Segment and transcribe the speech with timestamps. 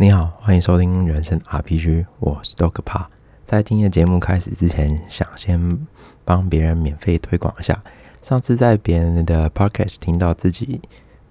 [0.00, 3.10] 你好，欢迎收听人生 RPG，我是 Dog 帕。
[3.44, 5.76] 在今天的节目开始之前，想先
[6.24, 7.82] 帮别人免费推广一下。
[8.22, 10.80] 上次在别人的 Podcast 听到自己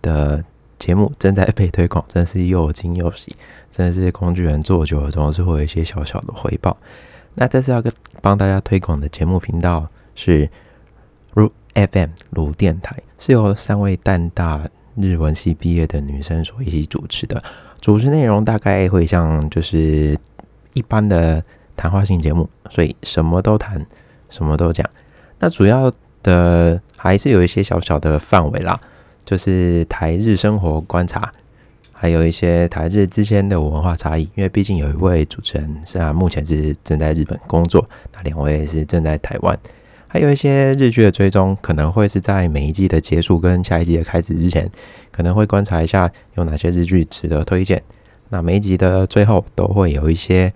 [0.02, 0.44] 的
[0.78, 3.34] 节目正在被推广，真是又惊又喜。
[3.72, 6.76] 真的是工具人做久了，总是会有一些小小的回报。
[7.36, 7.90] 那这次要跟
[8.22, 10.49] 帮大家推广的节目频道是
[11.36, 17.41] Ru FM 鲁电台，是由三位淡大日文系毕业的女生所一起主持的。
[17.80, 20.18] 主持内容大概会像就是
[20.73, 21.44] 一般的
[21.76, 23.85] 谈话性节目，所以什么都谈，
[24.30, 24.88] 什么都讲。
[25.40, 25.91] 那主要
[26.23, 28.80] 的还是有一些小小的范围啦，
[29.26, 31.32] 就是台日生活观察，
[31.91, 34.23] 还有一些台日之间的文化差异。
[34.35, 39.57] 因为毕竟有一位主持人是啊，目前是正在日本工作，那两位是正在台湾。
[40.08, 44.70] 还有一些日剧的追踪，可能会是在每一季的结束跟下一季的开始之前，
[45.12, 47.82] 可能会观察一下有哪些日剧值得推荐。
[48.30, 50.54] 那每一集的最后都会有一些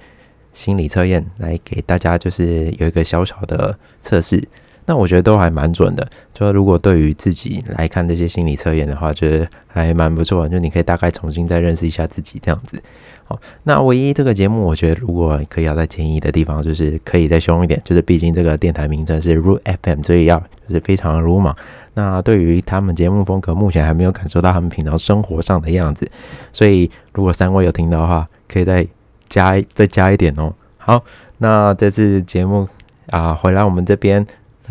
[0.53, 4.47] 心理测验来给大家，就是有一个小小的测试。
[4.85, 6.07] 那我觉得都还蛮准的。
[6.33, 10.47] 就如果对于自己来看这些心理测验的话，觉得还蛮不错。
[10.49, 12.81] 就你可以大概重新再认识一下自己这样子。
[13.25, 17.79] 好，那唯一这个节目，我觉得如果可以要再建议的地方，就是可以再凶一点。
[17.85, 21.55] 就是毕竟这个电台名称是 Root FM，所以要就是非常鲁莽。
[21.93, 26.09] 那对于他们节目风格，目前还没有感受到他们平常生活上的样子。
[26.51, 28.85] 所以如果三位有听到的话，可以再
[29.29, 30.53] 加再加一点哦。
[30.77, 31.03] 好，
[31.37, 32.67] 那这次节目
[33.07, 34.25] 啊，回来我们这边。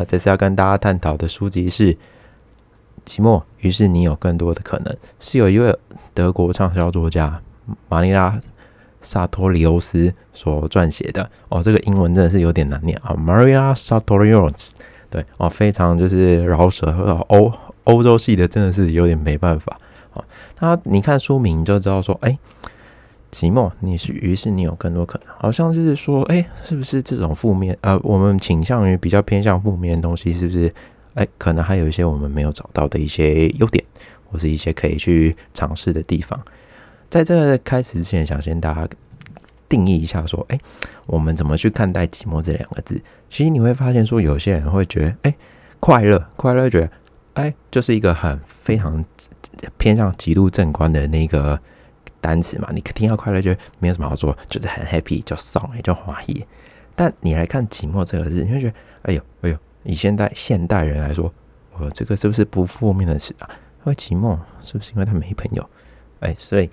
[0.05, 1.93] 这次要跟大家探讨的书籍是
[3.05, 5.77] 《寂寞》，于是你有更多的可能，是有一位
[6.13, 7.41] 德国畅销作家
[7.89, 8.29] 玛丽拉·
[9.01, 11.29] 萨托里欧斯所撰写的。
[11.49, 14.71] 哦，这个英文真的是有点难念啊，Maria Satorios。
[15.09, 16.87] 对，哦，非常就是饶舌，
[17.29, 17.51] 欧
[17.83, 19.79] 欧洲系的真的是有点没办法。
[20.13, 20.23] 啊，
[20.55, 22.37] 他你看书名就知道说，哎。
[23.31, 27.77] 寂寞，你是于是你有更多可能，好像是说，哎，是不是这种负面？
[27.79, 30.73] 呃，我们倾向于比较偏向负面的东西，是不是？
[31.13, 33.83] 哎，可能还有一些我们没有找到的一些优点，
[34.29, 36.39] 或是一些可以去尝试的地方。
[37.09, 38.87] 在这开始之前，想先大家
[39.69, 40.59] 定义一下，说，哎，
[41.05, 43.01] 我们怎么去看待寂寞这两个字？
[43.29, 45.35] 其实你会发现，说有些人会觉得，哎，
[45.79, 46.89] 快乐，快乐，觉得，
[47.33, 49.03] 哎，就是一个很非常
[49.77, 51.57] 偏向极度正观的那个。
[52.21, 56.45] 单词嘛，你听到快乐就没有什么好说，就是很 happy，叫爽，也叫欢喜。
[56.95, 61.33] 但你来看寂寞这个字，你会觉得，哎呦，哎呦，以现代现代人来说，
[61.77, 63.49] 我这个是不是不负面的词啊？
[63.79, 65.69] 因为寂寞是不是因为他没朋友？
[66.19, 66.69] 哎，所以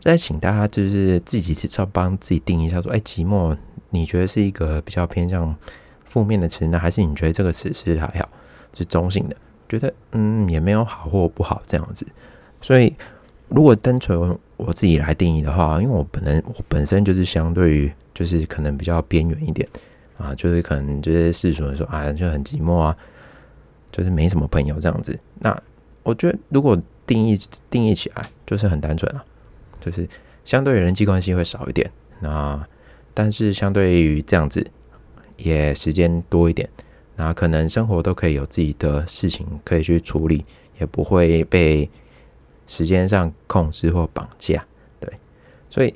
[0.00, 3.56] 再请大家就是自己至少帮自己定一下，说，哎，寂寞
[3.90, 5.54] 你觉得是一个比较偏向
[6.04, 8.28] 负面的词呢，还是你觉得这个词是还好，
[8.72, 9.36] 是中性的？
[9.66, 12.06] 觉得嗯，也没有好或不好这样子。
[12.60, 12.94] 所以
[13.48, 19.68] 如果单纯我自己来定义的话，因为我本人我本身就是相对于就是可能比较边缘一点
[20.16, 22.96] 啊，就是可能这些世俗人说啊就很寂寞啊，
[23.90, 25.18] 就是没什么朋友这样子。
[25.40, 25.60] 那
[26.04, 27.38] 我觉得如果定义
[27.68, 29.24] 定义起来就是很单纯啊，
[29.80, 30.08] 就是
[30.44, 31.90] 相对人际关系会少一点。
[32.20, 32.64] 那
[33.12, 34.64] 但是相对于这样子
[35.36, 36.68] 也时间多一点，
[37.16, 40.44] 那可能生活都可以有自己的事情可以去处理，
[40.78, 41.90] 也不会被。
[42.66, 44.64] 时间上控制或绑架，
[44.98, 45.12] 对，
[45.68, 45.94] 所以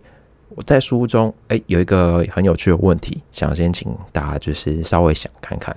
[0.51, 5.75] 我在书中，哎，有一个很有趣的问题，想先请大家就是稍微想看看，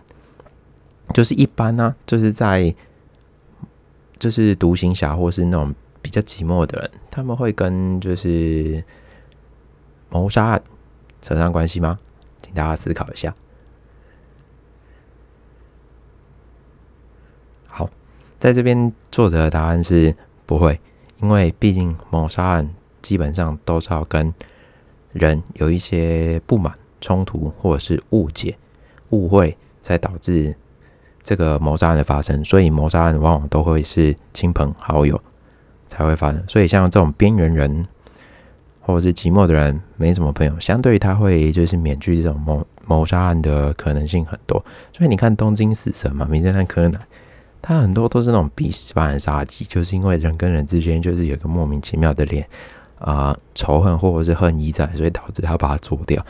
[1.13, 2.75] 就是一般呢，就是在
[4.19, 8.83] 就是独行侠或是那种比较寂寞的人，他们会跟就是
[10.09, 10.61] 谋杀案
[11.21, 11.97] 扯上关系吗？
[12.41, 13.33] 请大家思考一下。
[17.67, 17.89] 好，
[18.37, 20.13] 在这边作者的答案是。
[20.45, 20.79] 不会，
[21.21, 22.69] 因为毕竟谋杀案
[23.01, 24.33] 基本上都是要跟
[25.13, 28.57] 人有一些不满、冲突或者是误解、
[29.11, 30.55] 误会，才导致
[31.23, 32.43] 这个谋杀案的发生。
[32.43, 35.21] 所以谋杀案往往都会是亲朋好友
[35.87, 36.43] 才会发生。
[36.47, 37.85] 所以像这种边缘人
[38.81, 44.63] 或者是寂寞的人，没什么朋友，相对他会就是免去这种谋谋杀案的可能性很多。
[44.91, 46.99] 所以你看《东京死神》嘛，《名侦探柯南》。
[47.61, 52.47] 他很多都是那种彼此般的杀机，就是因为人跟人之间就是有个莫名其妙的脸
[52.97, 56.25] 啊仇恨或者是恨意在，所以导致他把他做掉。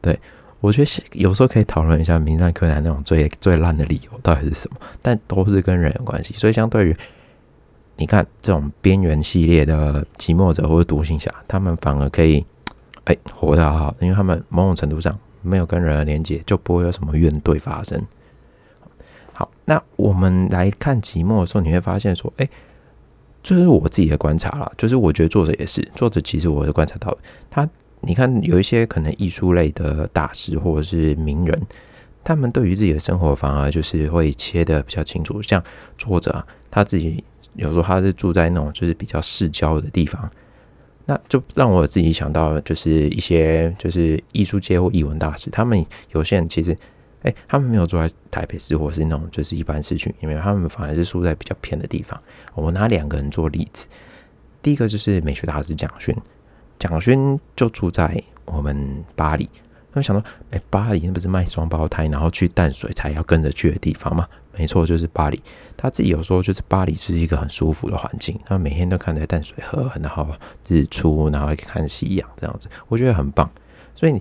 [0.00, 0.18] 对
[0.60, 6.34] 我觉得有时候可以讨论一下《名侦探柯南》那种最最烂的理由到底是什么，但都是跟人有关系。
[6.34, 6.96] 所以相对于
[7.96, 12.44] 你看这种边缘系列的寂寞者或者独行侠，他们反而可以
[13.04, 18.00] 哎活得好好，因为他们某种程度上没有跟人的连接，就不会有什么怨怼发生。
[19.64, 22.48] 那我们来看寂寞的时候，你会发现说，哎，
[23.44, 27.16] 这是我自己的观察啦，就是我觉得作者也是，作者其实我是观察到
[27.48, 27.68] 他，
[28.00, 31.62] 你看有一些可能艺术类的大师或者是名人，
[32.24, 35.62] 他们对于自己的生活反而就是会切的比较清楚，像
[35.96, 37.22] 作者他自己
[37.54, 40.28] 有时候他是住在那种就是比较市郊的地方，
[41.06, 46.76] 那就让我自己想到就是一些就是艺术界或艺文大师，他们有些人其实。
[47.22, 52.20] 哎，他们没有住在台北市，或是那种就是一般市区，因为他们反而是住在比较偏的地方。
[52.54, 53.86] 我们拿两个人做例子，
[54.60, 56.14] 第一个就是美学大师蒋勋，
[56.78, 59.48] 蒋勋就住在我们巴黎。
[59.94, 64.26] 我想到，哎，巴黎那不是卖双胞胎，然后去淡水才要跟着去的地方吗？
[64.56, 65.38] 没错，就是巴黎。
[65.76, 70.26] 他自己有说，就是巴黎是一个很舒服的环境，他每天都看着淡水河，然后
[70.66, 73.50] 日出，然后可以看夕阳，这样子，我觉得很棒。
[73.94, 74.18] 所以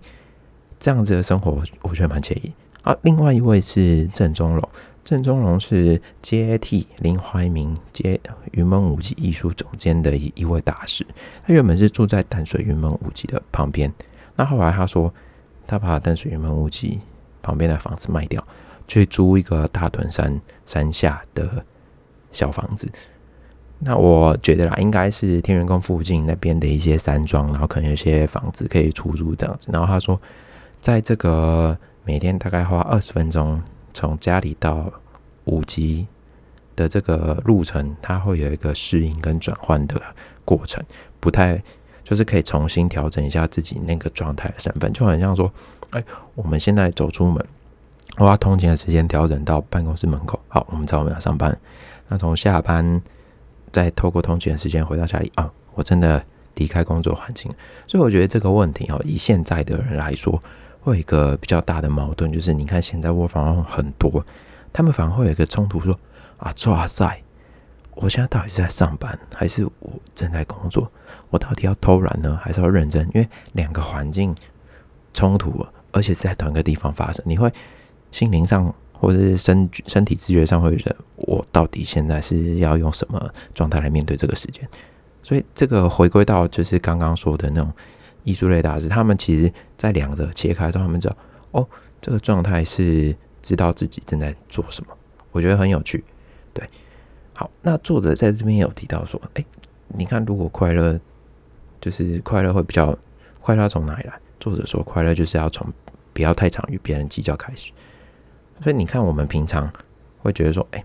[0.77, 2.51] 这样子的生活，我觉得蛮惬意。
[2.83, 4.69] 啊，另外一位是郑中龙，
[5.03, 8.19] 郑中龙是接替林怀民接
[8.53, 11.05] 云门舞集艺术总监的一一位大师。
[11.45, 13.93] 他原本是住在淡水云门舞集的旁边，
[14.35, 15.13] 那后来他说
[15.67, 16.99] 他把淡水云门舞集
[17.43, 18.43] 旁边的房子卖掉，
[18.87, 21.63] 去租一个大屯山山下的
[22.31, 22.91] 小房子。
[23.77, 29.67] 那我觉得啦，应该是天元宫附近那边的一些山庄，然后可能有些房子可以出租这样子。
[29.71, 30.19] 然后他说，
[30.79, 31.77] 在这个。
[32.03, 33.61] 每天大概花二十分钟
[33.93, 34.91] 从家里到
[35.45, 36.07] 五级
[36.75, 40.01] 的这个路程，它会有一个适应跟转换的
[40.43, 40.83] 过程，
[41.19, 41.61] 不太
[42.03, 45.51] 就是可以重新调整一下自己那个状态身份，就很像说，
[45.91, 46.03] 哎，
[46.33, 47.45] 我们现在走出门，
[48.17, 51.55] 我把通勤的时间调整到办公室门口，好，我们知道我们要上班，
[52.07, 53.01] 那从下班
[53.71, 56.23] 再透过通勤的时间回到家里啊，我真的
[56.55, 57.51] 离开工作环境，
[57.87, 60.41] 所以我觉得这个问题哦，以现在的人来说。
[60.81, 64.25] 会有一个比较大的矛盾，就是你看现在卧房很多，
[64.73, 65.97] 他们反而会有一个冲突，说
[66.37, 67.21] 啊，哇塞，
[67.93, 70.91] 我现在到底是在上班，还是我正在工作？
[71.29, 73.05] 我到底要偷懒呢，还是要认真？
[73.13, 74.35] 因为两个环境
[75.13, 77.51] 冲突，而且是在同一个地方发生，你会
[78.11, 84.67] 心灵上或者是身身体知觉上会觉得，我到底现在是要用什么状态来面对这个时间？
[85.21, 87.71] 所以这个回归到就是刚刚说的那种。
[88.23, 91.15] 艺术类大师，他们其实在两者切开之后，他们知道
[91.51, 91.67] 哦，
[91.99, 94.95] 这个状态是知道自己正在做什么，
[95.31, 96.03] 我觉得很有趣。
[96.53, 96.69] 对，
[97.33, 99.45] 好，那作者在这边有提到说，哎，
[99.87, 100.99] 你看，如果快乐
[101.79, 102.97] 就是快乐会比较
[103.39, 104.19] 快乐从哪里来？
[104.39, 105.67] 作者说，快乐就是要从
[106.13, 107.71] 不要太常与别人计较开始。
[108.63, 109.71] 所以你看，我们平常
[110.19, 110.83] 会觉得说，哎，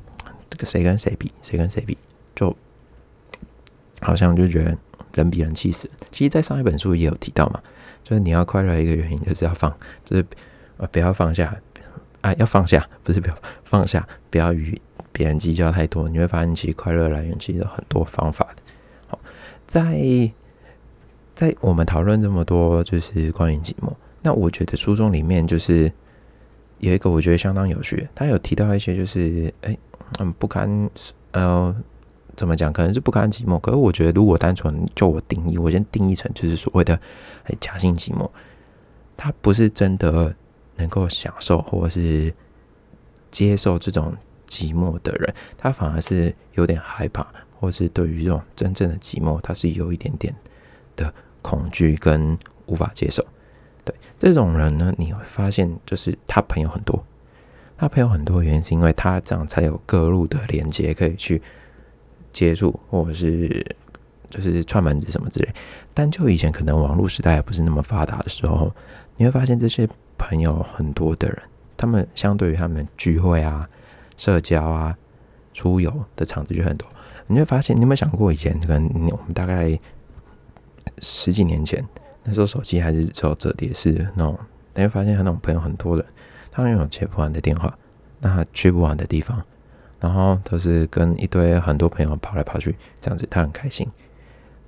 [0.48, 1.98] 这个谁跟谁比，谁跟谁比，
[2.34, 2.56] 就
[4.00, 4.78] 好像就觉得。
[5.16, 5.90] 人比人气死。
[6.10, 7.60] 其实，在上一本书也有提到嘛，
[8.04, 9.74] 就是你要快乐一个原因，就是要放，
[10.04, 10.24] 就是
[10.76, 11.56] 呃，不要放下，
[12.20, 14.80] 啊，要放下，不是不要放下，不要与
[15.12, 16.08] 别人计较太多。
[16.08, 18.62] 你会发现，其实快乐来源其实有很多方法的。
[19.08, 19.18] 好，
[19.66, 20.30] 在
[21.34, 23.92] 在我们讨论这么多，就是关于寂寞。
[24.22, 25.90] 那我觉得书中里面就是
[26.78, 29.76] 有一个我觉得相当有趣，他有提到一些，就是哎，
[30.20, 30.90] 嗯，不堪，
[31.32, 31.74] 呃。
[32.36, 32.70] 怎么讲？
[32.72, 33.58] 可能是不堪寂寞。
[33.58, 37.00] 可是我觉得，如果单纯就我定义，我先定义成就是所谓的
[37.58, 38.28] 假性寂寞，
[39.16, 40.34] 他不是真的
[40.76, 42.32] 能够享受或是
[43.30, 44.14] 接受这种
[44.46, 47.26] 寂寞的人，他反而是有点害怕，
[47.58, 50.34] 或是对于这种真正的寂寞，他是有一点点
[50.94, 53.24] 的恐惧跟无法接受。
[53.84, 57.02] 对这种人呢，你会发现，就是他朋友很多，
[57.78, 61.40] 他朋友很多原因是因为他这样才有各路的连接可以去。
[62.36, 63.64] 接触或者是
[64.28, 65.48] 就是串门子什么之类，
[65.94, 68.70] 但就以前可能网络时代还不是那么发达的时候，
[69.16, 69.88] 你会发现这些
[70.18, 71.38] 朋友很多的人，
[71.78, 73.66] 他们相对于他们聚会啊、
[74.18, 74.94] 社交啊、
[75.54, 76.86] 出游的场子就很多。
[77.26, 79.78] 你会发现，你有没有想过以前可能我们大概
[81.00, 81.82] 十几年前
[82.24, 84.38] 那时候手机还是只有折叠式那种，
[84.74, 86.04] 你会发现他那种朋友很多人，
[86.50, 87.72] 他们有接不完的电话，
[88.20, 89.42] 那去不完的地方。
[90.00, 93.86] 然后都是跟一堆很多朋友跑来跑去，这样子他很开心。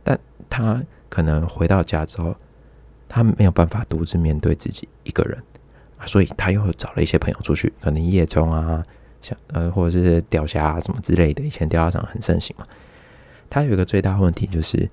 [0.03, 0.19] 但
[0.49, 2.35] 他可能回到家之后，
[3.09, 5.43] 他没有办法独自面对自己一个人
[5.99, 8.83] 啊，所以他又找了一些朋友出去，可能夜中啊，
[9.21, 11.43] 像呃或者是钓虾啊什么之类的。
[11.43, 12.67] 以前钓虾场很盛行嘛。
[13.51, 14.89] 他有一个最大问题就是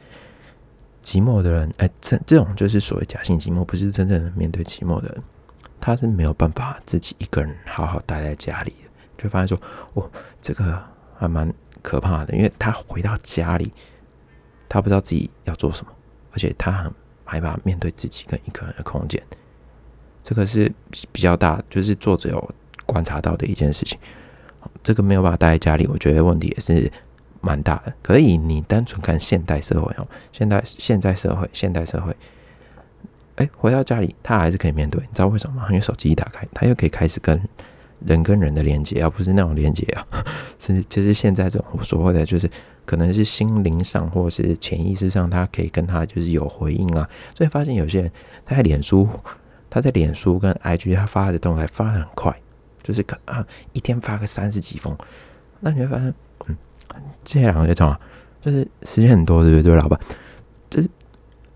[1.03, 5.23] 寂寞的人，哎，这这种就是所谓假性寂寞，不是真正的面对寂寞的人，
[5.79, 8.73] 他是没有办法自己一个人好好待在家里。
[9.17, 9.59] 就发现说，
[9.93, 10.09] 哦，
[10.41, 10.81] 这个
[11.17, 13.71] 还蛮可怕的，因为他回到家里，
[14.67, 15.91] 他不知道自己要做什么，
[16.31, 16.93] 而且他很
[17.23, 19.21] 害怕面对自己跟一个人的空间。
[20.23, 20.71] 这个是
[21.11, 22.55] 比较大，就是作者有
[22.85, 23.97] 观察到的一件事情。
[24.83, 26.91] 这个没有办法待在家里，我觉得问题也是
[27.41, 27.93] 蛮大的。
[28.01, 32.15] 可以，你单纯看现代社会哦，现代现在社会，现代社会，
[33.35, 35.67] 哎，回到家里他还是可以面对，你知道为什么吗？
[35.69, 37.39] 因为手机一打开，他又可以开始跟
[38.05, 40.05] 人跟人的连接，而不是那种连接啊，
[40.59, 42.49] 是就是现在这种所谓的，就是
[42.85, 47.09] 可能是心灵上或是潜意识上，他可以跟他就是有回应啊。
[47.35, 48.11] 所以发现有些人
[48.45, 49.07] 他在脸书，
[49.69, 52.35] 他在脸书跟 IG 他发的动态发的很快，
[52.83, 54.95] 就是可啊一天发个三十几封，
[55.59, 56.13] 那你会发现，
[56.47, 56.57] 嗯，
[57.23, 57.99] 这两个叫什么？
[58.41, 59.75] 就是时间很多，对不对？
[59.75, 59.99] 老板，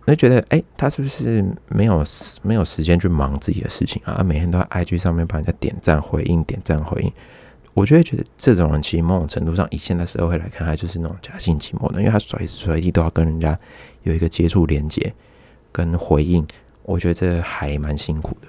[0.10, 2.04] 你会觉得，哎，他是不是没有
[2.42, 4.16] 没有时间去忙自己的事情啊？
[4.18, 7.13] 他每天都在 IG 上面帮人家点赞回应，点赞回应。
[7.75, 13.56] 我就会觉得这种人其实某种程度上，以现在社会来看，他就是那种假性寂寞的，因为他随时随地都要跟人家
[14.01, 15.13] 有一个接触、连接
[15.72, 16.44] 跟回应。
[16.82, 18.48] 我觉得这还蛮辛苦的。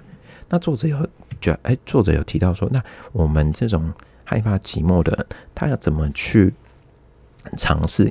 [0.49, 1.07] 那作者有
[1.43, 3.93] 觉得，哎，作者有提到说，那我们这种
[4.25, 6.55] 害怕寂寞的人，他要怎么去
[7.59, 8.11] 尝试？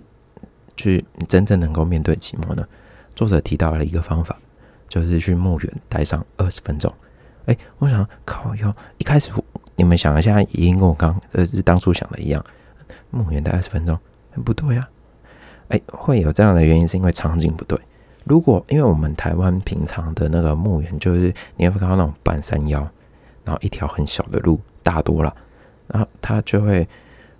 [0.77, 2.63] 去真正能够面对寂寞呢？
[3.15, 4.37] 作者提到了一个方法，
[4.87, 6.93] 就是去墓园待上二十分钟。
[7.45, 9.31] 哎，我想靠，哟一开始
[9.75, 12.43] 你们想一下，已经跟我刚呃是当初想的一样，
[13.09, 13.97] 墓园待二十分钟，
[14.45, 14.89] 不对啊。
[15.69, 17.77] 哎，会有这样的原因，是因为场景不对。
[18.25, 22.79] 如果因为我们台湾平常的那个墓园，就是你会看到那种半山腰，
[23.43, 25.35] 然后一条很小的路，大多了，
[25.87, 26.87] 然后它就会。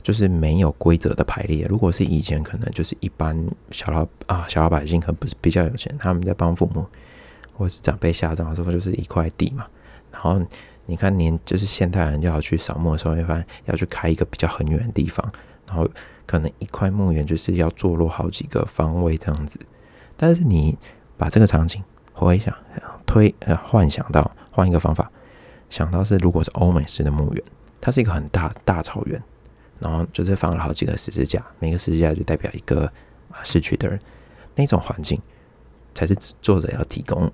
[0.02, 1.66] 就是没有规则的排列。
[1.70, 3.38] 如果是以前，可能就是一般
[3.72, 6.86] 小老啊小老百姓，可能不是比较有钱，他们在帮父母
[7.54, 9.68] 或是长辈下葬的时候，就是一块地嘛。
[10.12, 10.42] 然后
[10.86, 15.32] 你看，年就是现代人就要去扫墓的时候，会发现要去开一个比较很远的地方，
[15.68, 15.88] 然后
[16.26, 19.60] 可能一块墓园就是要坐落好几个方位这样子。
[20.18, 20.78] 但是你
[21.16, 22.56] 把这个场景回想、
[23.06, 25.12] 推呃幻想到换一个方法，
[25.70, 27.44] 想到是如果是欧美式的墓园，
[27.80, 29.22] 它是一个很大大草原。
[29.80, 32.86] 然后就是放了好几个十字架，每个十字架就代表一个
[33.32, 33.98] 啊逝去的人，
[34.56, 35.22] 那种环境
[35.96, 37.32] 才是作者要提供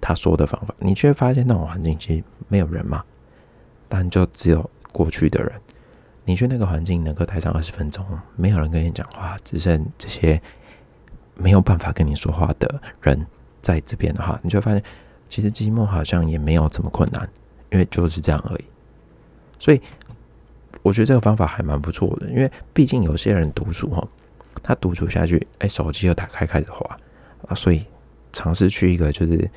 [0.00, 0.74] 他说的方法。
[0.78, 3.02] 你却发现那种环境其实没有人嘛，
[3.88, 5.52] 但就只有过去的人。
[6.26, 10.40] 你去那个环境能够待上二十分钟，没有人跟你讲话，只剩这些
[11.34, 13.26] 没有办法跟你说话的人
[13.62, 14.82] 在这边的话，你就会发现
[15.28, 17.26] 其实寂寞好像也没有这么困难，
[17.70, 18.64] 因为就是这样而已。
[19.58, 19.80] 所以。
[20.86, 24.06] 我觉得这个方法还蛮不错的，因为毕竟有些人独处哈，
[24.62, 26.96] 他独处下去，哎，手机又打开开始滑
[27.48, 27.84] 啊，所以
[28.32, 29.50] 尝试去一个就是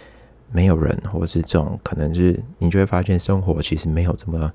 [0.52, 4.52] 没有人，或是这种可能是你就会发现生活其实没有这么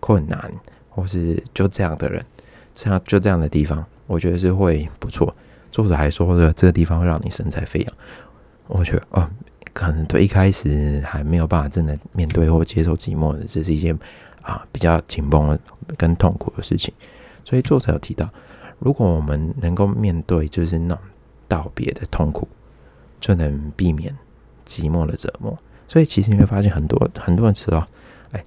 [0.00, 0.52] 困难，
[0.90, 2.22] 或是就这样的人，
[2.74, 5.34] 这样就这样的地方，我觉得是会不错。
[5.72, 7.94] 作者还说的这个地方会让你神采飞扬，
[8.66, 9.30] 我觉得哦，
[9.72, 13.98] 可能对一开始还没有办法真的面对或接受寂寞的，这是一件。
[14.40, 15.60] 啊，比较紧绷的
[15.96, 16.92] 跟痛苦的事情，
[17.44, 18.28] 所以作者有提到，
[18.78, 21.02] 如果我们能够面对就是那种
[21.46, 22.46] 道别的痛苦，
[23.20, 24.14] 就能避免
[24.66, 25.56] 寂寞的折磨。
[25.86, 27.86] 所以其实你会发现很多很多人知道，
[28.32, 28.44] 哎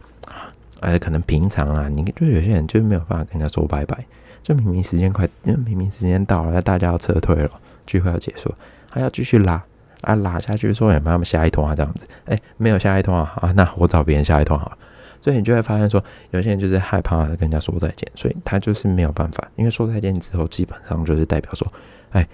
[0.79, 4.05] 哎，可能平常啊，你就有些人就没有办法跟人家说拜拜，
[4.43, 7.49] 就明明时间快，因为明明时间到了，大家要撤退了，
[7.87, 8.53] 聚会要结束，
[8.89, 9.63] 还要继续拉
[10.01, 14.77] 啊拉下去，说有没有下一通啊这样子，哎，没有下一通啊，啊，那我找别人下一通好了。
[15.21, 21.71] 所以你就会发现说，有些人就是害怕跟人家说再见，所以他就是没有办法，因为说再见之后，基本上就是代表说，
[22.09, 22.27] 哎，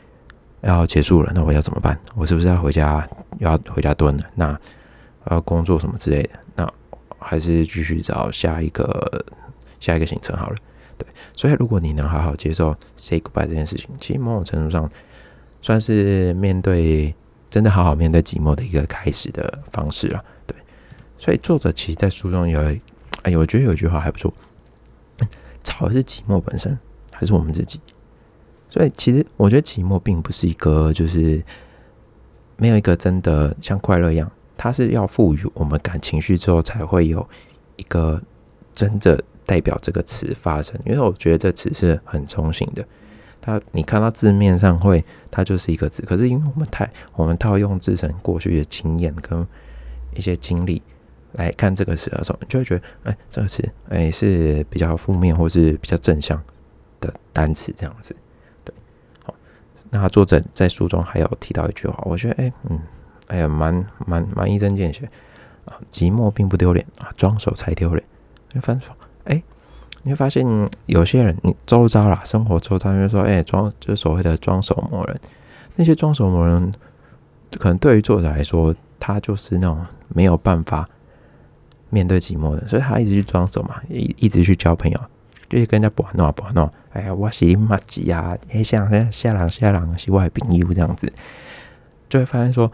[0.61, 1.99] 要结束了，那我要怎么办？
[2.15, 3.07] 我是不是要回家，
[3.39, 4.23] 要回家蹲了？
[4.35, 4.57] 那
[5.29, 6.29] 要工作什么之类的？
[6.55, 6.73] 那
[7.19, 9.25] 还是继续找下一个
[9.79, 10.55] 下一个行程好了。
[10.97, 14.89] 对，所以如果你能好好接受 say goodbye 这件事情，其实某种程度上
[15.61, 17.13] 算是面对
[17.49, 20.23] 真的好好面对寂寞的一个开始的方式了。
[21.19, 22.61] 所以作者其实，在书中有，
[23.23, 24.33] 哎，我觉得有一句话还不错，
[25.63, 26.77] 吵的是寂寞本身，
[27.11, 27.79] 还是我们自己？
[28.69, 31.43] 所以其实我觉得寂寞并不是一个，就是
[32.57, 37.27] 没有一个真的像快乐一样，它是要赋予我们感情绪之后，才会有
[37.77, 38.21] 一个
[38.75, 40.79] 真的代表这个词发生。
[40.85, 42.85] 因为我觉得这词是很中性的，
[43.41, 49.45] 它你看到字面上会，它就是一个字，可是因为我们太我们套用自身过去的经验跟
[50.13, 50.83] 一些经历。
[51.37, 56.41] 来看这个词的时候，你就会觉得，哎，这个词，哎，是比较负面或是比较正向
[56.99, 58.15] 的单词，这样子，
[58.65, 58.73] 对，
[59.23, 59.33] 好。
[59.91, 62.79] 那作者在书中还有提到一句话，我觉得，哎，嗯，
[63.27, 65.07] 哎呀，蛮蛮蛮一针见血
[65.65, 65.77] 啊。
[65.91, 68.03] 寂寞并不丢脸啊，装手才丢脸。
[68.53, 68.91] 你分手，
[69.25, 69.43] 哎，
[70.01, 70.43] 你会发现
[70.87, 75.19] 有些人，你周遭啦，生活周遭，就说，哎，装，就是所谓的装手磨人。
[75.75, 76.73] 那些装手磨人，
[77.59, 80.87] 可能对于作者来说，他就是那种没有办法。
[81.89, 84.99] 面对寂寞的，所以他一直去装熟嘛，一一直去交朋友，
[85.49, 91.11] 就是跟人家玩闹玩闹，哎呀，我是你妈鸡啊，哎，像像下狼下狼是外宾友这样子，
[92.09, 92.71] 就会发现说，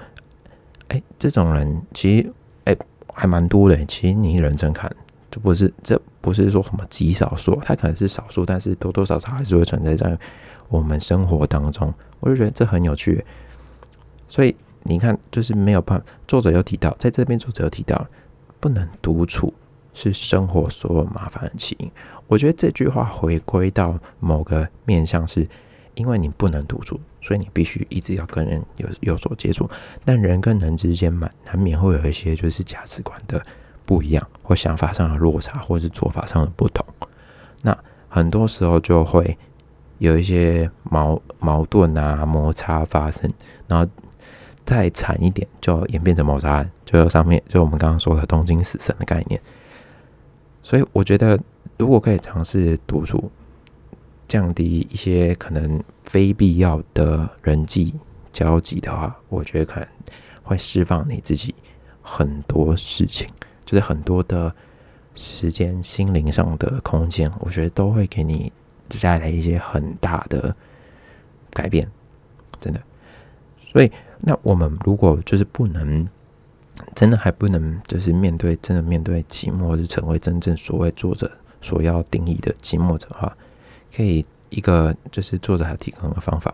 [0.87, 2.33] 哎，这种人其实
[2.65, 2.75] 哎
[3.13, 3.85] 还蛮多的。
[3.85, 4.91] 其实你认真看，
[5.29, 10.17] 这不是这不是说什么极少数，他可能是少数，但是多多少少还是会存在在
[10.69, 11.93] 我们生活当中。
[12.19, 13.23] 我就觉得这很有趣，
[14.27, 16.05] 所以你看，就是没有办法。
[16.27, 18.07] 作者有提到，在这边作者有提到，
[18.63, 19.53] 不能独处。
[19.95, 21.91] 是生活所有麻烦的起因。
[22.25, 25.47] 我觉得这句话回归到某个面向，是
[25.93, 29.69] 因为你不能独处，所以你必须一直要跟人有有所接触。
[30.03, 33.39] 但人跟人之间嘛，难免会有一些就是价值观的
[33.85, 36.83] 不一样，或想法上的落差，或是做法上的不同。
[37.61, 37.77] 那
[38.09, 39.37] 很多时候就会
[39.99, 43.31] 有一些矛矛盾啊、摩擦发生，
[43.67, 43.87] 然后
[44.65, 49.39] 再惨一点，就演变成谋杀案，就上面就我们刚刚说的东京死神的概念。
[50.61, 51.39] 所以我觉得，
[51.77, 53.31] 如果可以尝试独处，
[54.27, 57.93] 降低一些可能非必要的人际
[58.31, 59.89] 交集的话，我觉得可能
[60.43, 61.53] 会释放你自己
[62.01, 63.27] 很多事情，
[63.65, 64.53] 就是很多的
[65.13, 68.51] 时间、心灵上的空间，我觉得都会给你
[69.01, 70.55] 带来一些很大的
[71.51, 71.87] 改变，
[72.59, 72.81] 真的。
[73.71, 73.91] 所以，
[74.25, 76.07] 那我们如果就是不能。
[76.95, 83.31] 真的还不能，就是面对真的面对寂寞，或是成为真正所谓作者所要定义的寂寞者的话，
[83.95, 86.51] 可以一个就是作者还提供的方法，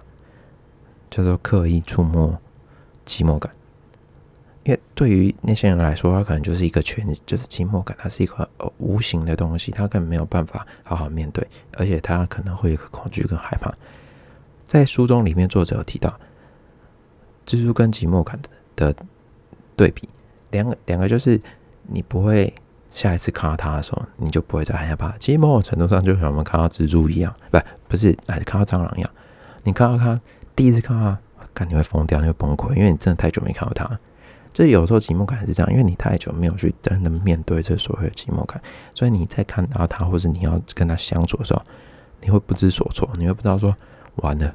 [1.09, 2.37] 叫做刻意触摸
[3.05, 3.49] 寂寞感。
[4.65, 8.47] 因为对于那些人来说，他可能就是一个全，就是寂寞感，它是一个
[8.77, 11.47] 无形的东西，他根本没有办法好好面对，
[11.77, 13.73] 而且他可能会有恐惧跟害怕。
[14.65, 16.19] 在书中里面，作者有提到，
[17.49, 18.39] 蜘蛛跟寂寞感
[18.75, 19.05] 的的
[19.75, 20.07] 对比。
[20.51, 21.41] 两个两个就是
[21.87, 22.53] 你不会
[22.91, 25.17] 下一次看到它的时候，你就不会再害怕。
[25.17, 29.09] 其实某种程度上就像我们看到蜘蛛一样，不不是还是看到蟑螂一样。
[29.63, 30.19] 你看到它
[30.55, 31.19] 第一次看到它，
[31.55, 33.99] 感你会疯掉，你会崩溃，因为你真的太久没看到它。
[34.53, 38.61] 就有时候寂寞感是这样，因为你太久没有去真的面对这所谓的寂寞感，
[38.93, 41.61] 所以你在看到它，或是你要跟它相处的时候，
[42.21, 43.75] 你会不知所措，你会不知道说
[44.15, 44.53] 完了，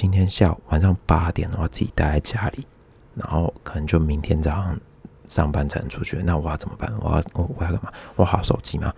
[0.00, 2.66] 今天下午晚上八点的话，自己待在家里。
[3.14, 4.80] 然后可能就明天早上
[5.28, 6.90] 上班才能出去，那我要怎么办？
[7.00, 7.92] 我要我我要干嘛？
[8.16, 8.94] 我好手机吗？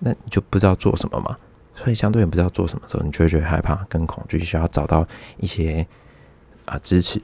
[0.00, 1.36] 那你就不知道做什么嘛。
[1.76, 5.86] 所以相对不知道做什么时候，你就会觉得害怕跟恐惧，需要找到一些
[6.64, 7.22] 啊支持。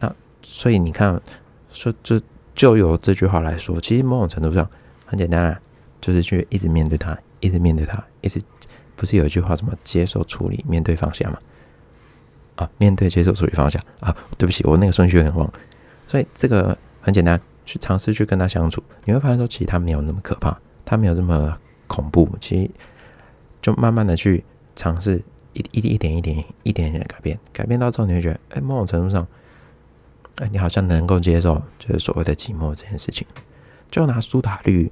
[0.00, 1.22] 那所以你看，
[1.70, 2.20] 说就
[2.52, 4.68] 就由这句话来说，其实某种程度上
[5.06, 5.60] 很简单啊，
[6.00, 8.42] 就是去一直面对他，一直面对他，一直
[8.96, 11.38] 不是有一句话什么接受处理，面对放下吗？
[12.56, 14.14] 啊，面对、接受、处理、放下啊！
[14.38, 15.50] 对不起，我那个顺序有点忘。
[16.06, 22.28] 所以这个很简单，去尝试去跟他相处，你会发现说，其实他没有那么可怕，他没有这么恐怖。
[22.40, 22.70] 其实
[23.60, 24.44] 就慢慢的去
[24.76, 25.20] 尝试，
[25.52, 29.26] 一、一点、一点、一点、一点点的改变，改变到之后，你会觉得，哎，某种程度上，
[30.36, 33.26] 哎，你好像能够接受，就是所谓的寂寞这件事情。
[33.90, 34.90] 就拿苏打绿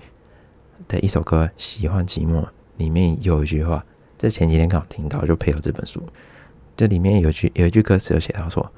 [0.88, 2.42] 的一首歌《喜欢寂寞》
[2.76, 3.84] 里面有一句话，
[4.18, 6.02] 这前几天刚好听到，就配合这本书。
[6.82, 8.72] 这里面有句有一句歌词有写到说：“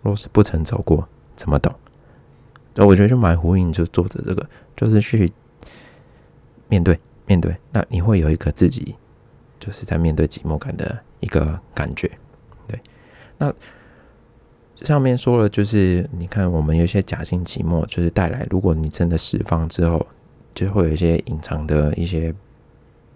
[0.00, 1.74] 若是不曾走过，怎么懂？”
[2.76, 5.32] 那我觉得就蛮呼应，就作者这个，就是去
[6.68, 8.94] 面对面对，那你会有一个自己
[9.58, 12.08] 就是在面对寂寞感的一个感觉。
[12.68, 12.80] 对，
[13.38, 13.52] 那
[14.84, 20.06] 上面说了，就是你看，我们有些假性寂寞，就是带来，如果你真的释放之后，
[20.54, 22.32] 就会有一些隐藏的一些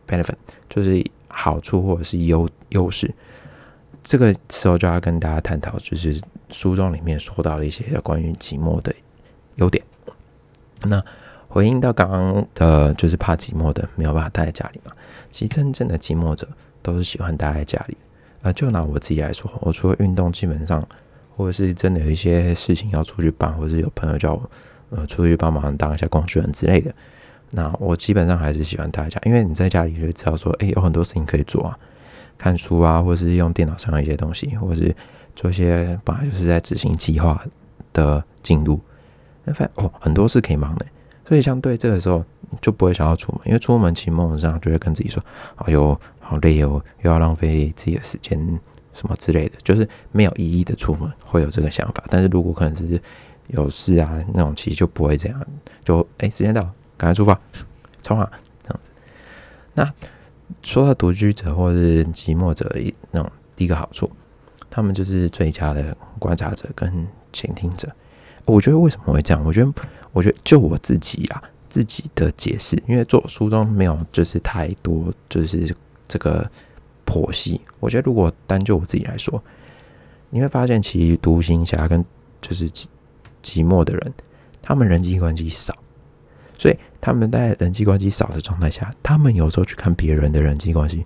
[0.08, 0.34] benefit，
[0.68, 3.08] 就是好处或者是优优势。
[4.02, 8.94] 这个时候就要跟大家探讨，就是书中里面说到的一些关于寂寞的
[9.56, 9.84] 优点。
[10.84, 11.02] 那
[11.48, 14.92] 回应到刚刚的，就是怕寂寞的没有办法待在家里嘛？
[15.30, 16.48] 其实真正的寂寞者
[16.80, 17.96] 都是喜欢待在家里。
[18.42, 20.86] 啊，就拿我自己来说，我除了运动，基本上
[21.36, 24.50] 或者是真的有一些事情要出去办，或者是有朋友叫我
[24.88, 26.94] 呃出去帮忙当一下工具人之类的，
[27.50, 31.78] 那我基本上还是喜欢待在家，因为你在家里就知道说，哎，有很多事情可以做啊。
[32.40, 34.96] 看书啊，或是用电脑上的一些东西，或是
[35.36, 37.44] 做一些本来就是在执行计划
[37.92, 38.80] 的进度，
[39.44, 40.86] 那反哦，很多事可以忙的，
[41.28, 42.24] 所以相对这个时候
[42.62, 45.22] 就不会想要出门，因为出门其实梦上就会跟自己说
[45.66, 48.38] ：“哎呦，好累哦，又要浪费自己的时间
[48.94, 52.02] 什么之类的，就是没有意义的出门会有这个想法。
[52.08, 52.98] 但是如果可能是
[53.48, 55.46] 有事啊那种，其实就不会这样，
[55.84, 56.62] 就哎时间到，
[56.96, 57.38] 赶快出发，
[58.00, 58.30] 冲啊
[58.62, 58.90] 这样子。
[59.74, 59.94] 那。
[60.62, 64.10] 说到独居者或是寂寞者，一那种第一个好处，
[64.68, 67.88] 他们就是最佳的观察者跟倾听者。
[68.46, 69.44] 我觉得为什么会这样？
[69.44, 69.72] 我觉得，
[70.12, 75.74] 我觉得就我自己啊，自己的解释，因为做书中没有就是太多就是
[76.08, 76.50] 这个
[77.06, 77.60] 剖析。
[77.78, 79.42] 我觉得如果单就我自己来说，
[80.30, 82.04] 你会发现其实独行侠跟
[82.40, 82.86] 就是寂
[83.42, 84.12] 寂寞的人，
[84.60, 85.76] 他们人际关系少，
[86.58, 91.04] 所以他们在人际关系少的状态下，他们有时候去看别人的人际关系，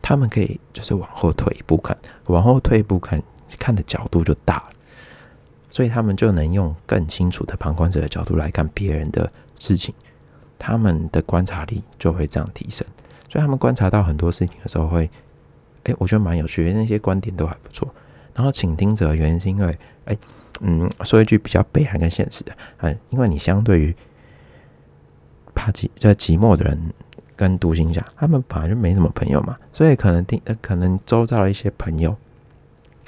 [0.00, 3.22] 他们可以就是往后退一步看，往后退一步看，
[3.58, 4.68] 看的角度就大了，
[5.70, 9.30] 所以他们就能用更清楚的旁观者的角度来看别人的。
[9.56, 9.94] 事情，
[10.58, 12.84] 他们的观察力就会这样提升，
[13.30, 15.08] 所以他们观察到很多事情的时候，会，
[15.84, 17.88] 哎，我觉得蛮有趣，那些观点都还不错。
[18.34, 20.16] 然后倾听者原因是因为，哎，
[20.60, 23.94] 嗯，说一句比较悲哀跟现实的，嗯，因为你相对于
[25.64, 26.78] 他寂在寂寞的人
[27.34, 32.16] 跟独行侠，他们本来就没什么朋友嘛，所以可能听，可能周遭的一些朋友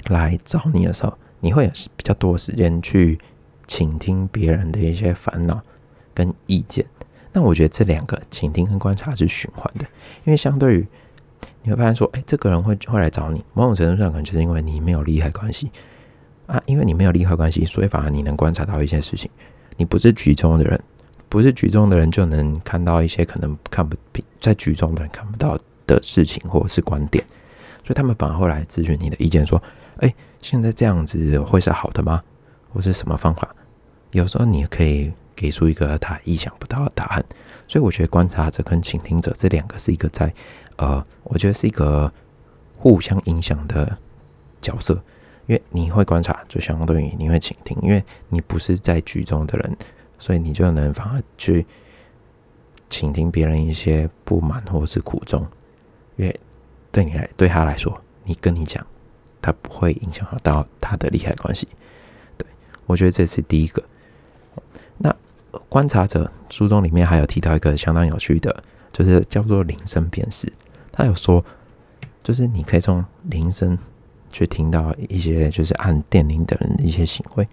[0.07, 3.19] 来找你的时候，你会有比较多时间去
[3.67, 5.61] 倾听别人的一些烦恼。
[6.13, 6.83] 跟意见，
[7.31, 9.85] 那我觉得这两个倾听跟观察是循环的，
[10.25, 10.87] 因为相对于
[11.61, 15.71] 你会发现说，哎，这个人会会来找你，某种程度上可能就是因为你没有利害关系
[16.47, 19.29] 啊，因为你没有利害关系，所以反而你能观察到一些事情。
[19.75, 20.81] 你不是局中的人，
[21.29, 23.95] 不是局中的人就能看到一些可能看不
[24.39, 27.23] 在局中的人看不到的事情或者是观点，
[27.83, 29.61] 所以他们反而会来咨询你的意见，说，
[29.97, 32.23] 哎，现在这样子会是好的吗？
[32.73, 33.49] 或是什么方法？
[34.11, 35.11] 有时候你可以。
[35.39, 37.23] 给出一个他意想不到的答案，
[37.67, 40.33] 所以我觉得观察者跟倾听者这两个是一个在
[40.77, 42.11] 呃，我觉得是一个
[42.75, 43.95] 互相影响的
[44.59, 44.95] 角色，
[45.45, 49.77] 因为你会观察，就相当于你会倾听，因为你不是在局中的人，
[50.19, 51.65] 所以你就能反而去
[52.89, 55.45] 倾听别人一些不满或是苦衷，
[56.15, 56.39] 因为
[56.91, 58.85] 对你来对他来说，你跟你讲，
[59.41, 61.67] 他不会影响到他的利害关系。
[62.37, 62.47] 对
[62.85, 63.83] 我觉得这是第一个。
[64.97, 65.15] 那
[65.69, 70.51] 观察者书中里面还有提到一个相当有趣的，就是叫做铃声辨识。
[70.91, 71.43] 他有说，
[72.23, 73.77] 就是你可以从铃声
[74.31, 77.47] 去听到一些就是按电铃的人的一些行为。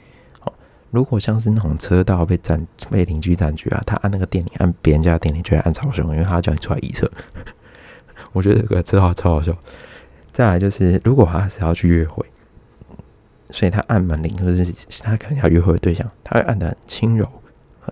[0.95, 7.11] 如果像是那种车道被占被邻居占据啊，他按那个电铃，按别人家的电铃，就会按超凶，因为他叫你出来移车。
[8.33, 9.53] 我觉得这个车号超好笑。
[10.33, 12.25] 再来就是，如果他是要去约会，
[13.51, 17.29] 所以他按门铃，或者是他可能要约会的对象，他会按的很轻柔。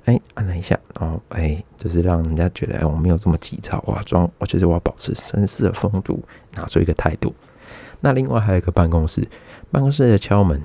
[0.06, 6.22] 哎，按了一下，然后哎，就是让人家觉得哎，我没有这么急躁，我要装，我觉得我要保持绅士的风度，
[6.54, 7.34] 拿出一个态度。
[8.00, 9.22] 那另外还有一个办公室，
[9.70, 10.60] 办公室的敲门，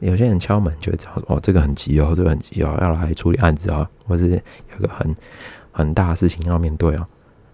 [0.00, 5.14] 有些人敲门就会知道哦，这个很急哦，这个很急哦，要来处理案子啊，或是有个很
[5.72, 7.06] 很大的事情要面对哦。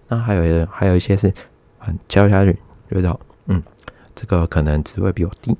[0.09, 1.33] 那还有还有一些是
[1.79, 2.59] 很敲下去
[2.91, 3.63] 就知道，嗯，
[4.15, 5.57] 这个可能职位比我低，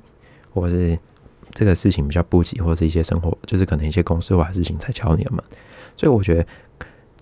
[0.53, 0.97] 或者是。
[1.55, 5.39] 这个事情比较不急，或是一些生活，就是可能一些公司外事情才敲你的门，
[5.95, 6.43] 所以我觉得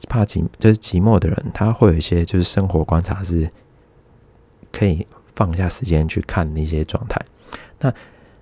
[0.08, 3.52] 怕寂就是寂寞的人，他会有一些就是生活观察是
[4.72, 7.20] 可以放下时间去看那些状态。
[7.82, 7.94] 那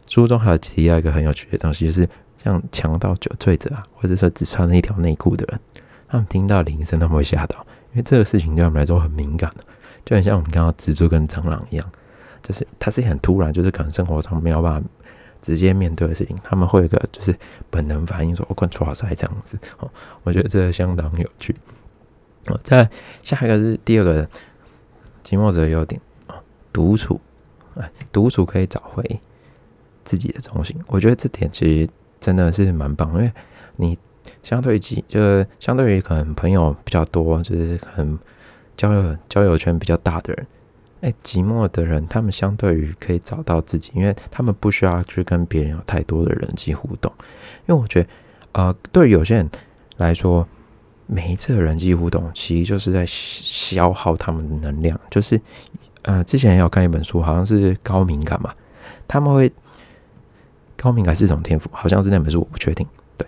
[0.09, 2.09] 书中还有提到一个很有趣的东西，就是
[2.43, 5.59] 像强盗、酒醉者啊，或者说只穿了一条内裤的人，
[6.09, 9.63] 他们听到铃声他们会吓到，因为这个事情对他们来说很敏感的，
[10.03, 11.89] 就很像我们看到蜘蛛跟蟑螂一样，
[12.43, 14.87] 就是它是很突然，就是可能生活上没有办法。
[15.41, 17.33] 直接面对的事情，他们会有一个就是
[17.69, 19.57] 本能反应，说“我管错赛这样子”。
[19.79, 19.89] 哦，
[20.23, 21.55] 我觉得这个相当有趣。
[22.47, 22.89] 哦，再
[23.23, 24.27] 下一个是第二个
[25.23, 26.35] 寂寞者优点哦，
[26.73, 27.21] 独处。
[27.77, 29.01] 哎，独处可以找回
[30.09, 30.75] 自己的中心。
[30.87, 33.31] 我觉得这点其实真的是蛮棒，因为
[33.75, 33.95] 你
[34.41, 38.17] 相对于几，就相对于可能朋友比较多，就是可能
[38.75, 40.47] 交友交友圈比较大的人。
[41.01, 47.13] 哎，寂寞的人，他们相对于可以找到自己，因为他们不需要去跟别人有太多的人际互动。
[47.67, 48.09] 因为我觉得，
[48.53, 49.47] 呃，对有些人
[49.97, 50.47] 来说，
[51.05, 54.99] 每一次的人际互动，其实就是在消耗他们的能量。
[55.11, 55.39] 就是，
[56.01, 58.53] 呃，之前也有看一本书，好像是高敏感嘛，
[59.07, 59.51] 他们会
[60.81, 62.87] 高敏感是一种天赋，好像是那本书，我不确定。
[63.17, 63.27] 对，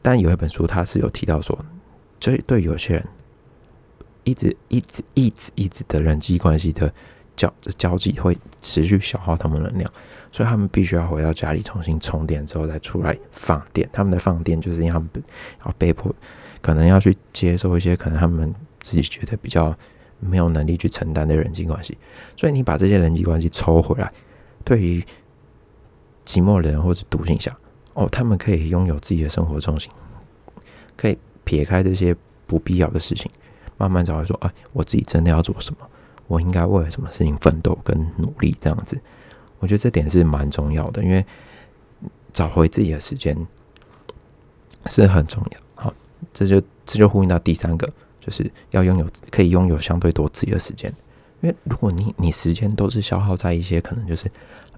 [0.00, 1.58] 但有一本书，它是有提到说，
[2.18, 3.06] 这对有些人。
[4.26, 6.90] 一直一直一直一直的人际关系的
[7.36, 9.92] 交交际会持续消耗他们能量，
[10.32, 13.86] 所以他们必须要回到家里重新充电之后再出来放电。
[13.92, 15.10] 他们的放电就是因为他们
[15.66, 16.10] 要被迫
[16.62, 18.50] 可能要去接受一些可能他们
[18.80, 19.76] 自己觉得比较
[20.20, 21.98] 没有能力去承担的人际关系。
[22.34, 24.10] 所以你把这些人际关系抽回来，
[24.64, 25.04] 对于
[26.26, 27.56] 寂寞人或者独行侠
[27.94, 29.90] 哦，他们可以拥有自己的生活重心，
[30.96, 32.14] 可以撇开这些
[32.46, 33.30] 不必要的事情。
[33.76, 35.88] 慢慢找回说，哎，我自己真的要做什么？
[36.26, 38.56] 我应该为了什么事情奋斗跟努力？
[38.60, 38.98] 这样子，
[39.58, 41.24] 我觉得这点是蛮重要的，因为
[42.32, 43.36] 找回自己的时间
[44.86, 45.60] 是很重要。
[45.74, 45.92] 好，
[46.32, 47.88] 这就这就呼应到第三个，
[48.20, 50.92] 就是要拥有可以拥有相对多自己的时间。
[51.42, 54.30] 因为如果你你时间都是消耗在一些可能就是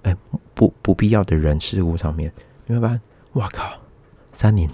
[0.03, 0.15] 哎
[0.53, 2.31] 不不必要的人事物上面，
[2.65, 3.01] 你会发现，
[3.33, 3.71] 哇靠，
[4.31, 4.69] 三年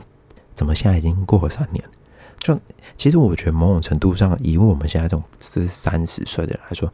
[0.55, 1.83] 怎么现在已经过了三年？
[2.39, 2.59] 就
[2.97, 6.91] 其实我觉得某种程度上，以我们现在这种是三十岁的人来说，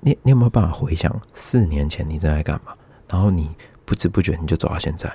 [0.00, 2.74] 你你有没有办法回想四年前你正在干嘛？
[3.08, 5.10] 然后你不知不觉你就走到现在，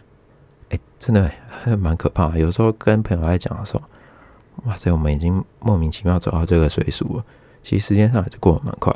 [0.70, 1.32] 哎，真的
[1.78, 2.36] 蛮可怕。
[2.38, 3.82] 有时候跟朋友在讲的时候，
[4.66, 7.24] 哇塞，我们已经莫名其妙走到这个岁数了。
[7.64, 8.94] 其实时间上还是过得蛮快。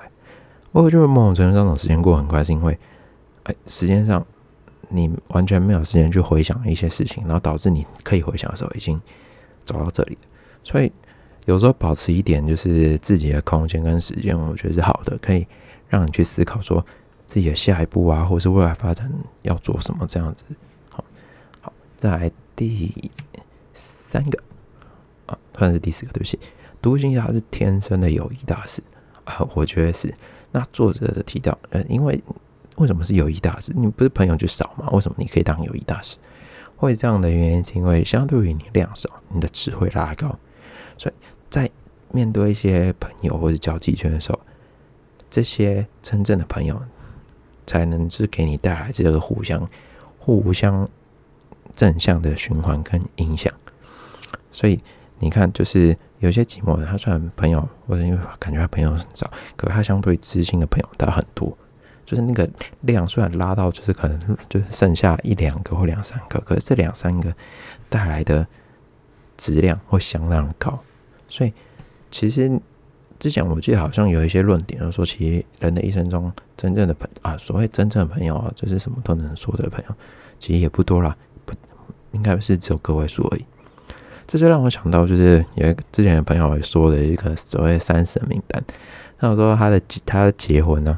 [0.72, 2.78] 我就是某种程度上，种时间过得很快，是因为，
[3.66, 4.26] 时间上
[4.90, 9.00] 你完全没有时间去回想一些事情，然后导致你可以回想的时候已经
[9.66, 10.18] 走到这里。
[10.64, 10.92] 所以
[11.46, 15.46] 有时候保持一点就是自己的空间跟时间，我觉得是好的，可以
[15.88, 16.86] 让你去思考说
[17.26, 19.12] 自己的下一步啊，或是未来发展
[19.44, 20.44] 要做什么这样子。
[20.90, 21.04] 好，
[21.62, 23.10] 好，再来第
[23.74, 24.40] 三个
[25.28, 26.40] 啊，算是第四个，对不起，
[26.82, 28.82] 独行侠是天生的友谊大师
[29.24, 30.14] 啊，我觉得是。
[30.52, 32.20] 那作者的提到，呃，因为
[32.80, 33.74] 为什么是友谊大师？
[33.76, 34.88] 你不是朋友就少吗？
[34.92, 36.16] 为什么你可以当友谊大师？
[36.78, 40.34] 会这样的原因是因为相对于你量少，你的词汇拉高。
[40.98, 41.16] 所以
[41.50, 41.70] 在
[42.14, 44.40] 面对一些朋友或者交际圈的时候，
[45.30, 46.82] 这些真正的朋友
[47.68, 49.68] 才能是给你带来这个互相、
[50.18, 50.90] 互相
[51.76, 53.54] 正向的循环跟影响。
[54.54, 54.80] 所以
[55.20, 61.58] 你看，就是有些寂寞人，他虽然朋友或者因为感觉他朋友很少，可是他相对知心的朋友他很多。
[62.10, 62.50] 就是那个
[62.82, 64.20] 量虽然拉到，就是可能
[64.50, 67.32] 就是剩下一两个或两三个，可是这两三个
[67.88, 68.48] 带来的
[69.38, 70.80] 质量会相当高。
[71.28, 71.54] 所以，
[72.10, 72.60] 其实
[73.20, 79.96] 之前我记得好像有一些论点，说其实人的一生中真正的朋啊，所谓真正的朋友啊，就是什么都能说的朋友，
[80.40, 81.54] 其实也不多啦，不
[82.14, 83.46] 应该是只有个位数而已。
[84.26, 88.64] 这就让我想到，就是有之前的朋友也说的一个所谓三神名单。
[89.20, 90.98] 那我说他的他的结婚呢，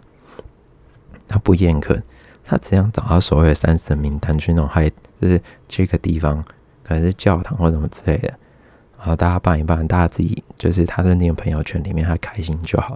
[1.32, 2.00] 他不宴客，
[2.44, 4.90] 他只想找到所谓的三神名单去那种嗨，
[5.20, 6.44] 就是去一个地方，
[6.84, 8.28] 可能是教堂或什么之类的。
[8.98, 12.96] 然后大家办一办，大家自己就是他的那个朋友圈里面，他开心就好，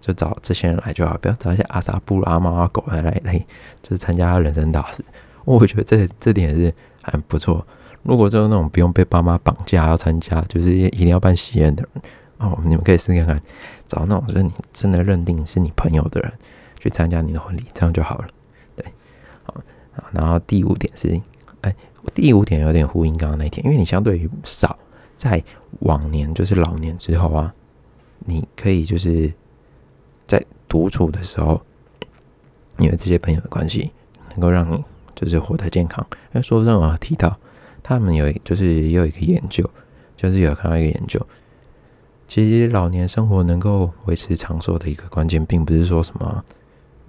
[0.00, 3.38] 就找这些人来就好，不要找一些阿萨布拉、猫啊狗来来来，
[3.80, 5.04] 就是参加人生大事。
[5.44, 7.64] 我觉得这这点是很不错。
[8.02, 12.02] 如果就是那种不用被爸妈绑架要参加，就是一定要办喜宴的人
[12.38, 13.40] 哦，你们可以试看看，
[13.86, 16.32] 找那种就是你真的认定是你朋友的人
[16.78, 18.28] 去参加你的婚礼，这样就好了。
[18.76, 18.86] 对，
[19.44, 19.54] 好，
[20.12, 21.20] 然后第五点是，
[21.60, 21.74] 哎，
[22.14, 24.78] 第五点有点呼应刚刚那天，因为你相对于少。
[25.16, 25.42] 在
[25.80, 27.52] 往年，就是老年之后啊，
[28.20, 29.34] 你可以就是
[30.28, 31.60] 在独处的时候，
[32.78, 33.90] 因为这些朋友的关系，
[34.30, 34.80] 能够让你
[35.16, 36.06] 就是活得健康。
[36.32, 37.36] 因为说真话提到，
[37.82, 39.68] 他们有就是也有一个研究，
[40.16, 41.20] 就是有看到一个研究，
[42.28, 46.44] 其实老年生活能够维持长寿的一个关键，并不是说什么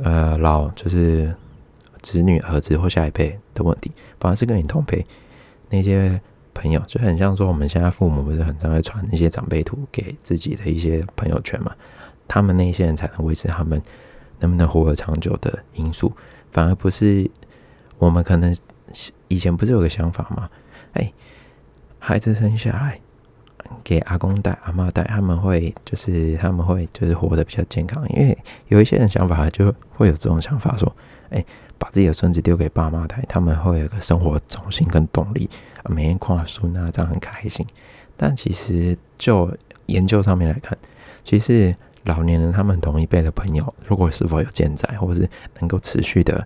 [0.04, 1.34] 呃老就是
[2.02, 5.06] 子女儿子或下一辈的问题，反而是跟你同辈
[5.70, 6.20] 那些。
[6.52, 11.74] 朋友就很像说，我们现在父母不是很常会传一些长辈图给自己的一些朋友圈嘛？
[12.28, 13.82] 他们那些人才能维持他们
[14.40, 16.12] 能不能活得长久的因素，
[16.52, 17.32] 反而不是
[17.98, 18.54] 我们可能
[19.30, 20.50] 以前不是有个想法吗？
[20.94, 21.14] 哎，
[21.98, 23.00] 孩子生下来
[23.84, 30.96] 给阿公带、阿妈带，他们会就是他们会就是活得比较健康，因为有一些人想法就会有这种想法说，
[31.30, 31.44] 哎。
[31.82, 35.50] 把自己的孙子丢给爸妈带，他们会有个生活重心跟动力，
[35.86, 37.66] 每天夸孙啊，这样很开心。
[38.18, 39.50] 但其实就
[39.86, 40.78] 研究上面来看，
[41.24, 45.30] 其实老年人他们同一辈的朋友，如果是否有健在，或者是
[45.62, 46.46] 能够持续的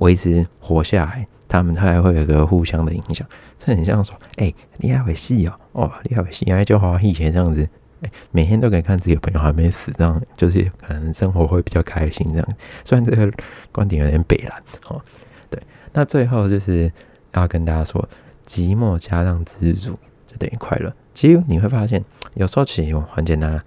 [0.00, 3.26] 维持活下来，他们他还会有个互相的影响。
[3.58, 7.68] 这很像说，哎，你还会戏哦，哦，你还会戏，哎，就好像以前这样子。
[8.00, 12.32] 哎，每天都可以看自己的朋友还没死，这样就是可能生活会比较开心。
[12.32, 12.48] 这样，
[12.84, 13.28] 虽然这个
[13.72, 15.02] 观点有点北蓝哦。
[15.50, 15.60] 对，
[15.92, 16.88] 那最后就是
[17.32, 18.08] 要跟大家说，
[18.46, 20.94] 寂寞加上知足就等于快乐。
[21.12, 23.60] 其实你会发现，有时候其实很简单，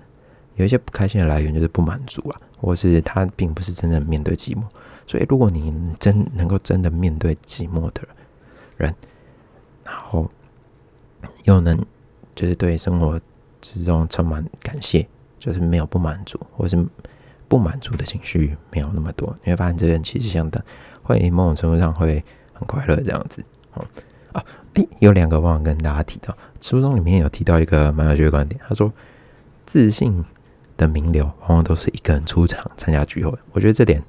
[0.56, 4.62] 有一些不开心的来源就是不满足啊，或是他并不是真正面对寂寞。
[5.12, 8.02] 所以，如果你真能够真的面对寂寞的
[8.78, 8.96] 人，
[9.84, 10.32] 然后
[11.44, 11.78] 又能
[12.34, 13.20] 就是对生活。
[13.64, 16.84] 之中充满感谢，就是没有不满足，或是
[17.48, 19.38] 不满足的情绪没有那么多。
[19.44, 20.60] 你会发现这个人其实相当
[21.04, 23.46] 会某种程度上会很快乐这样子。
[23.76, 23.86] 哦
[24.34, 24.44] 啊，
[24.74, 28.92] 诶，有两个忘了跟大家提到，书中里面有提到一个蛮有趣的观点，他说
[29.68, 30.26] 自信
[30.76, 33.32] 的名流往往都是一个人出场参加聚会。
[33.52, 34.04] 我觉得这点，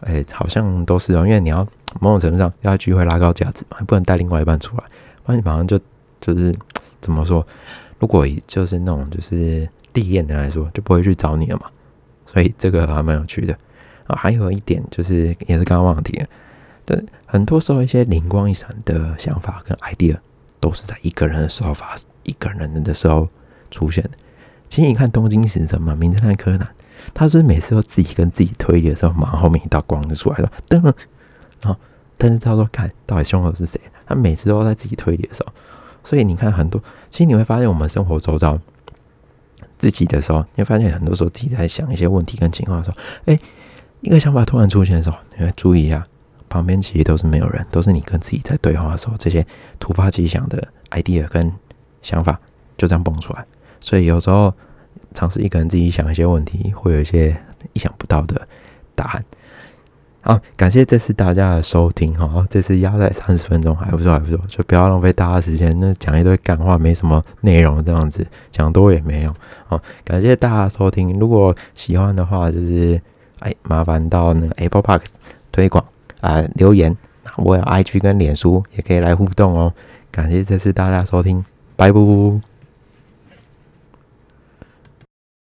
[0.00, 1.66] 哎，好像都是哦，因为你要
[2.00, 4.84] 某种程度上要聚会拉高价值嘛，不能带另外一半出来，
[5.24, 5.78] 不然你马上就
[6.20, 6.54] 就是
[7.00, 7.46] 怎么说？
[7.98, 11.66] 如果就是那种就是历练的来说，就不会去找你了嘛。
[12.26, 13.56] 所以这个还蛮有趣的
[14.06, 14.16] 啊。
[14.16, 16.26] 还有一点就是，也是刚刚忘记了，
[16.86, 20.16] 对，很多时候一些灵光一闪的想法跟 idea
[20.60, 23.28] 都是在一个人的时候发，一个人的时候
[23.70, 24.10] 出现的。
[24.68, 26.60] 其实你看《东京死神》嘛，《名侦探柯南》，
[27.14, 30.82] 他是每次都自己跟自己推理的时候，马上后面一道光就出来了，噔，
[31.60, 31.76] 然后
[32.16, 35.52] 但是他说看到底凶手是谁，他每次都在自己推理的时候，
[36.04, 38.58] 所以你看很多，其实你会发现我们生活周遭
[39.78, 43.38] 自己的时候，你会发现很多时候自己在想一些问题跟情况的时候，哎，
[44.00, 46.04] 一个想法突然出现的时候，你会注意一下，
[46.48, 49.46] 旁边其实都是没有人，都是你跟自己在对话的时候，这些
[49.78, 51.52] 突发奇想的 idea 跟
[52.02, 52.38] 想法
[52.76, 53.44] 就这样蹦出来。
[53.80, 54.52] 所以有时候
[55.12, 57.36] 尝试一个人自己想一些问题，会有一些
[57.72, 58.46] 意想不到的
[58.94, 59.24] 答案。
[60.22, 69.34] 好，感谢这次大家的收听哈，这次压在三十分钟还不错还不错，就不要浪费大家时间，那讲一堆干话没什么内容这样子，讲多也没用。
[69.66, 73.00] 好，感谢大家收听，如果喜欢的话，就是
[73.38, 75.02] 哎麻烦到那个 Apple Park
[75.50, 75.82] 推广
[76.20, 76.94] 啊留言，
[77.38, 79.72] 我有 IG 跟脸书也可以来互动哦。
[80.10, 81.42] 感谢这次大家收听，
[81.76, 82.49] 拜拜。